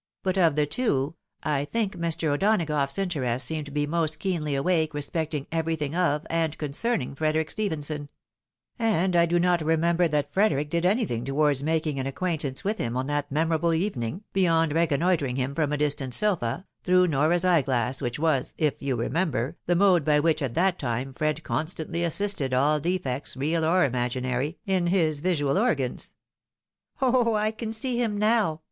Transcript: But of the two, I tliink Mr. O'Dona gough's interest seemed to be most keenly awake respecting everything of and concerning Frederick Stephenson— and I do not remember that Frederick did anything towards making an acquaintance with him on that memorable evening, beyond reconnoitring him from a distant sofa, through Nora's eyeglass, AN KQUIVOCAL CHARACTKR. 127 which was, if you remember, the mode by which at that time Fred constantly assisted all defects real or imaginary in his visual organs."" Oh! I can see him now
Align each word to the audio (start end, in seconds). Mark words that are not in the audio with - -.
But 0.23 0.35
of 0.35 0.55
the 0.55 0.65
two, 0.65 1.13
I 1.43 1.67
tliink 1.71 1.91
Mr. 1.91 2.29
O'Dona 2.29 2.65
gough's 2.65 2.97
interest 2.97 3.45
seemed 3.45 3.67
to 3.67 3.71
be 3.71 3.85
most 3.85 4.17
keenly 4.17 4.55
awake 4.55 4.95
respecting 4.95 5.45
everything 5.51 5.95
of 5.95 6.25
and 6.27 6.57
concerning 6.57 7.13
Frederick 7.13 7.51
Stephenson— 7.51 8.09
and 8.79 9.15
I 9.15 9.27
do 9.27 9.37
not 9.37 9.61
remember 9.61 10.07
that 10.07 10.33
Frederick 10.33 10.71
did 10.71 10.87
anything 10.87 11.23
towards 11.23 11.61
making 11.61 11.99
an 11.99 12.07
acquaintance 12.07 12.63
with 12.63 12.79
him 12.79 12.97
on 12.97 13.05
that 13.05 13.31
memorable 13.31 13.75
evening, 13.75 14.23
beyond 14.33 14.73
reconnoitring 14.73 15.35
him 15.35 15.53
from 15.53 15.71
a 15.71 15.77
distant 15.77 16.15
sofa, 16.15 16.65
through 16.83 17.05
Nora's 17.05 17.45
eyeglass, 17.45 18.01
AN 18.01 18.07
KQUIVOCAL 18.07 18.09
CHARACTKR. 18.09 18.21
127 18.23 18.23
which 18.23 18.55
was, 18.55 18.55
if 18.57 18.81
you 18.81 18.95
remember, 18.95 19.55
the 19.67 19.75
mode 19.75 20.03
by 20.03 20.19
which 20.19 20.41
at 20.41 20.55
that 20.55 20.79
time 20.79 21.13
Fred 21.13 21.43
constantly 21.43 22.03
assisted 22.03 22.55
all 22.55 22.79
defects 22.79 23.37
real 23.37 23.63
or 23.63 23.83
imaginary 23.85 24.57
in 24.65 24.87
his 24.87 25.19
visual 25.19 25.59
organs."" 25.59 26.15
Oh! 27.03 27.35
I 27.35 27.51
can 27.51 27.71
see 27.71 28.01
him 28.01 28.17
now 28.17 28.59